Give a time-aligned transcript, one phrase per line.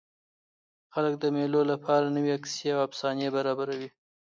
[0.93, 3.89] خلک د مېلو له پاره نوي کیسې او افسانې برابروي.